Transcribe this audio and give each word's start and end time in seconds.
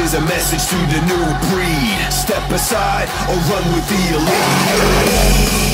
is 0.00 0.14
a 0.14 0.20
message 0.20 0.66
to 0.70 0.76
the 0.92 1.00
new 1.06 1.24
breed. 1.50 2.12
Step 2.12 2.48
aside 2.50 3.08
or 3.28 3.36
run 3.50 3.64
with 3.74 3.88
the 3.88 4.16
elite. 4.16 5.73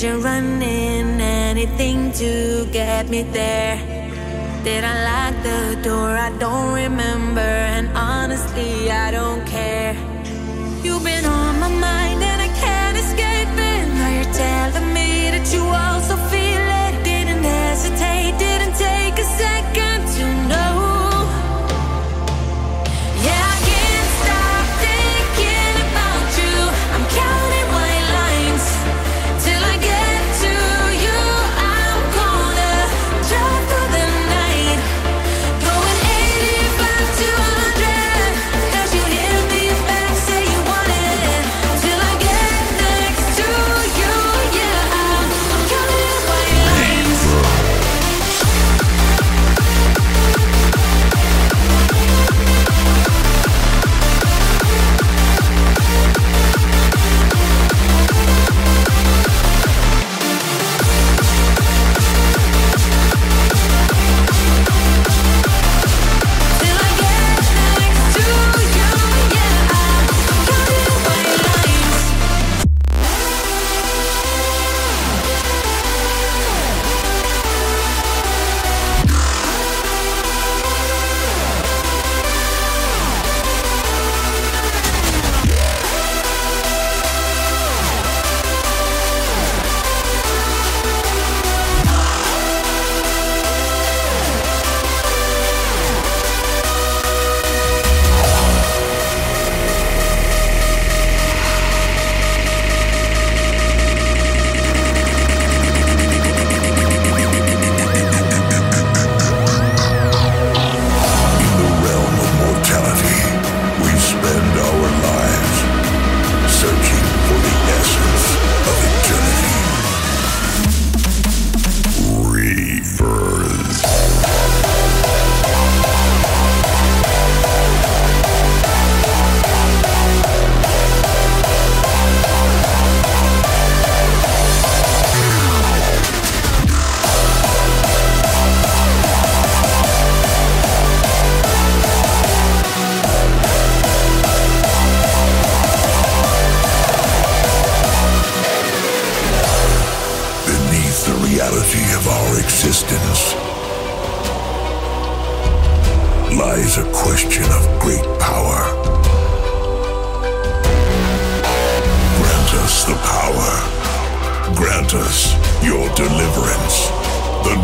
danger 0.00 0.29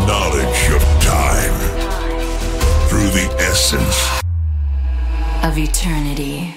knowledge 0.07 0.69
of 0.69 0.81
time 1.01 1.53
through 2.87 3.09
the 3.09 3.27
essence 3.39 4.21
of 5.43 5.57
eternity. 5.57 6.55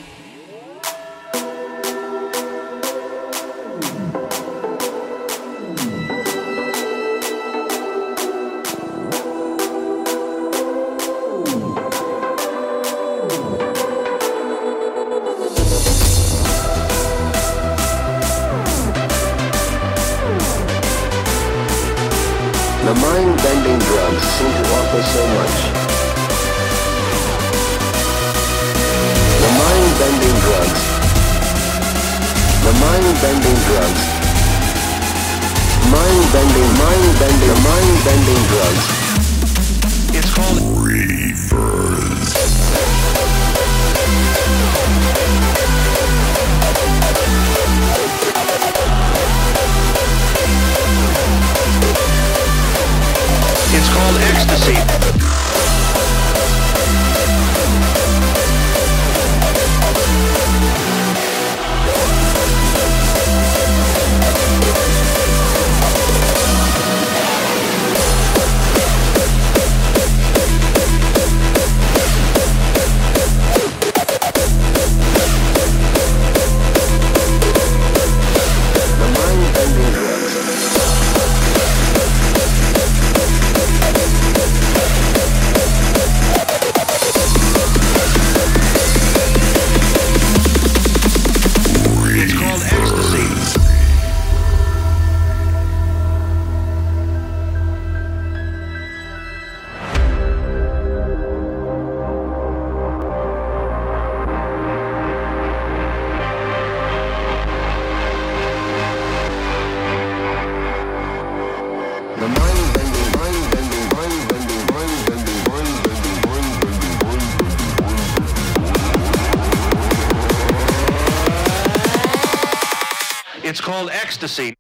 ecstasy. 124.22 124.54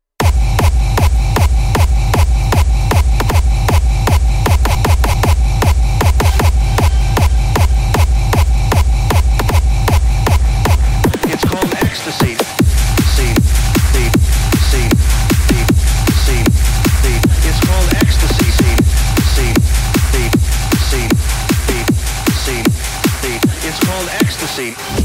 It's 11.28 11.44
called 11.44 11.74
ecstasy. 11.74 12.36
It's 23.62 23.78
called 23.84 24.08
ecstasy. 24.08 24.99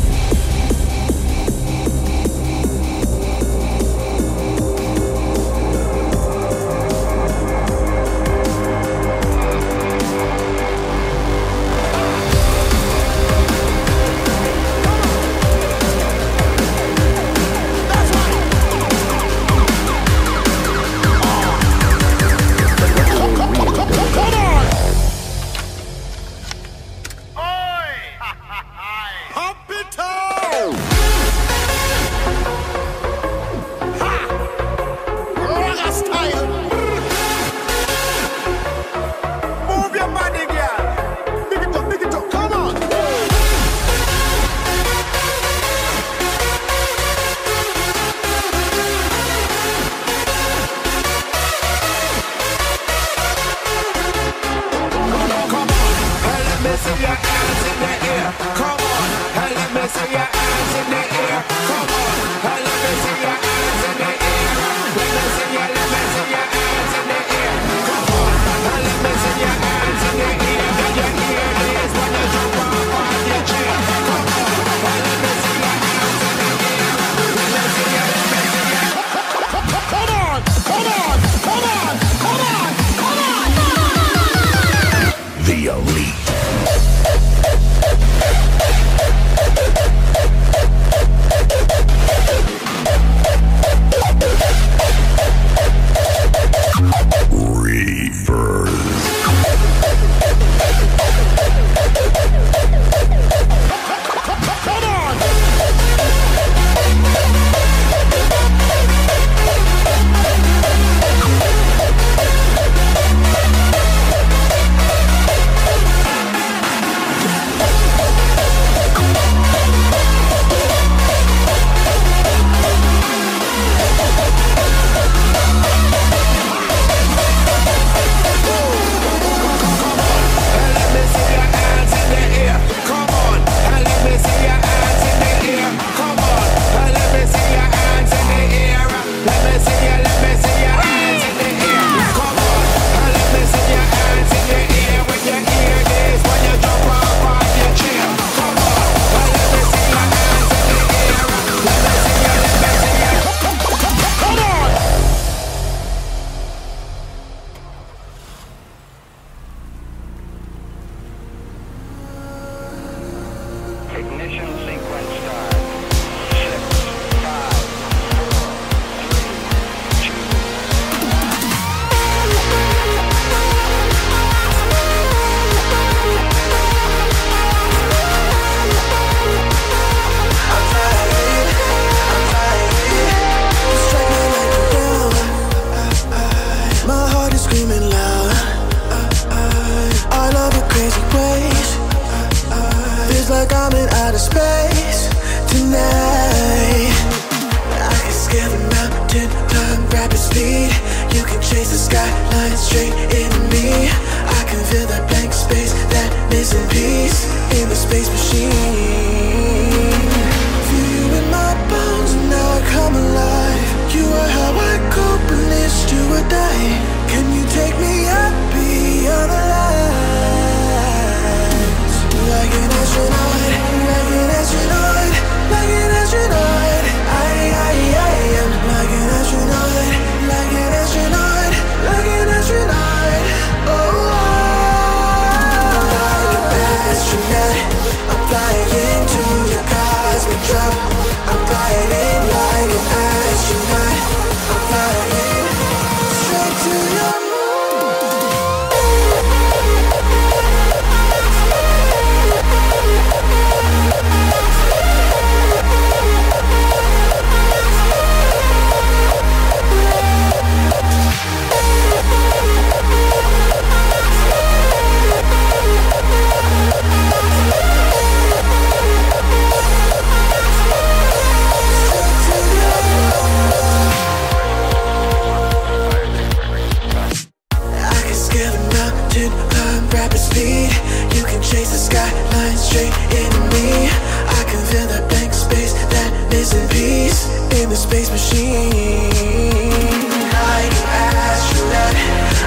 astronaut, 288.26 288.42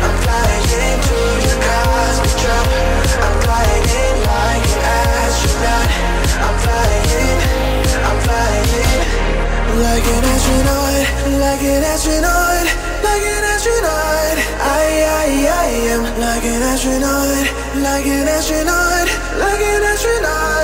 I'm 0.02 0.14
flying 0.23 0.62
cosmic 1.62 2.35
drop. 2.42 2.66
I'm 3.23 3.35
flying, 3.42 3.85
I'm 8.06 8.18
flying 8.26 9.06
like 9.78 10.06
an 10.06 10.25
astronaut, 10.35 11.06
like 11.38 11.62
an 11.62 11.85
astronaut, 11.85 12.66
like 13.06 13.23
an 13.23 13.44
astronaut. 13.54 14.37
I, 14.58 15.06
I, 15.06 15.47
I 15.47 15.70
am 15.94 16.02
like 16.18 16.44
an 16.44 16.62
astronaut, 16.62 17.47
like 17.82 18.06
an 18.06 18.26
astronaut, 18.26 19.08
like 19.38 19.61
an 19.61 19.82
astronaut. 19.85 20.58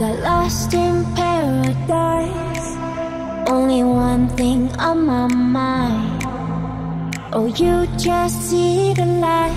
got 0.00 0.18
lost 0.20 0.72
in 0.72 1.04
paradise. 1.14 2.68
Only 3.46 3.84
one 3.84 4.28
thing 4.28 4.72
on 4.78 5.04
my 5.04 5.26
mind. 5.26 6.24
Oh, 7.34 7.44
you 7.44 7.86
just 7.98 8.48
see 8.48 8.94
the 8.94 9.04
light, 9.04 9.52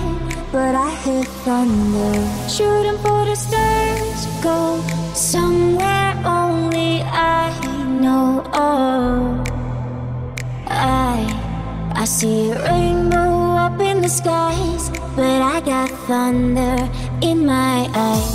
but 0.52 0.74
I 0.74 0.90
hear 1.02 1.24
thunder. 1.44 2.12
Shooting 2.46 2.98
for 2.98 3.24
the 3.24 3.34
stars, 3.34 4.20
go 4.42 4.84
somewhere 5.14 6.12
only 6.26 7.00
I 7.00 7.48
know. 8.02 8.44
Oh, 8.52 9.42
I 10.66 11.24
I 11.96 12.04
see 12.04 12.50
a 12.50 12.62
rainbow 12.68 13.56
up 13.64 13.80
in 13.80 14.02
the 14.02 14.10
skies, 14.10 14.90
but 15.16 15.40
I 15.40 15.62
got 15.64 15.88
thunder 16.06 16.76
in 17.22 17.46
my 17.46 17.88
eyes. 17.94 18.33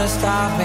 Gonna 0.00 0.08
stop 0.08 0.59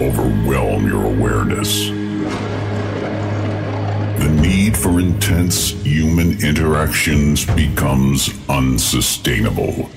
overwhelm 0.00 0.86
your 0.86 1.04
awareness. 1.04 1.88
The 4.18 4.28
need 4.40 4.76
for 4.76 4.98
intense 4.98 5.70
human 5.82 6.42
interactions 6.44 7.44
becomes 7.44 8.30
unsustainable. 8.48 9.90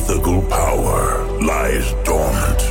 mythical 0.00 0.40
power 0.48 1.26
lies 1.42 1.92
dormant. 2.04 2.62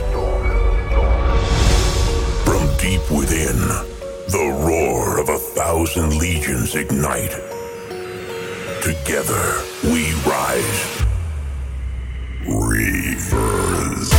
From 2.44 2.66
deep 2.78 3.06
within, 3.12 3.60
the 4.30 4.48
roar 4.66 5.20
of 5.20 5.30
a 5.30 5.38
thousand 5.38 6.18
legions 6.18 6.74
ignite. 6.74 7.36
Together, 8.82 9.62
we 9.84 10.12
rise. 10.26 11.04
Reverze. 12.48 14.19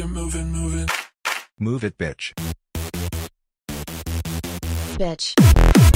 like 0.00 0.14
the 0.14 0.20
way 0.20 0.24
you're 0.24 0.24
moving, 0.24 0.52
moving. 0.52 0.88
Move 1.58 1.84
it, 1.84 1.98
bitch. 1.98 2.32
Bitch. 4.98 5.89